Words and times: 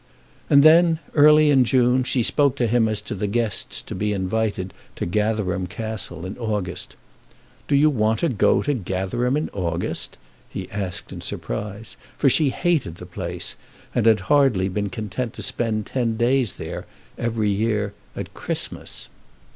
And 0.49 0.63
then, 0.63 0.97
early 1.13 1.51
in 1.51 1.63
June, 1.63 2.03
she 2.03 2.23
spoke 2.23 2.55
to 2.55 2.65
him 2.65 2.87
as 2.87 3.01
to 3.01 3.13
the 3.13 3.27
guests 3.27 3.83
to 3.83 3.93
be 3.93 4.13
invited 4.13 4.73
to 4.95 5.05
Gatherum 5.05 5.67
Castle 5.67 6.25
in 6.25 6.39
August. 6.39 6.95
"Do 7.67 7.75
you 7.75 7.91
want 7.91 8.21
to 8.21 8.29
go 8.29 8.63
to 8.63 8.73
Gatherum 8.73 9.37
in 9.37 9.49
August?" 9.49 10.17
he 10.49 10.67
asked 10.71 11.13
in 11.13 11.21
surprise. 11.21 11.97
For 12.17 12.31
she 12.31 12.49
hated 12.49 12.95
the 12.95 13.05
place, 13.05 13.55
and 13.93 14.07
had 14.07 14.21
hardly 14.21 14.69
been 14.69 14.89
content 14.89 15.33
to 15.33 15.43
spend 15.43 15.85
ten 15.85 16.17
days 16.17 16.53
there 16.53 16.87
every 17.19 17.51
year 17.51 17.93
at 18.15 18.33
Christmas. 18.33 19.07